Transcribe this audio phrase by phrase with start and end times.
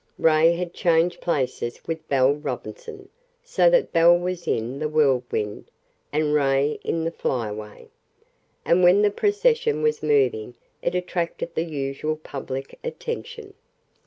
[0.17, 3.09] Ray had changed places with Belle Robinson,
[3.43, 5.69] so that Belle was in the Whirlwind
[6.11, 7.87] and Ray in the Flyaway,
[8.65, 13.53] and when the procession was moving it attracted the usual public attention.